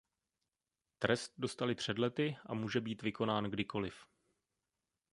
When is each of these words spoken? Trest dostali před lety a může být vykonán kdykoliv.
Trest 0.99 1.33
dostali 1.37 1.75
před 1.75 1.99
lety 1.99 2.37
a 2.45 2.53
může 2.53 2.81
být 2.81 3.01
vykonán 3.01 3.43
kdykoliv. 3.45 4.05